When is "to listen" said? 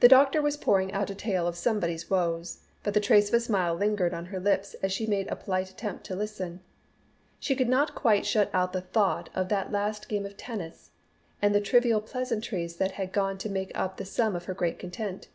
6.06-6.58